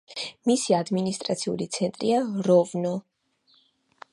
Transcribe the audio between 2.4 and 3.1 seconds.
როვნო.